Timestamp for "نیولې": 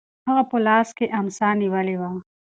1.61-1.95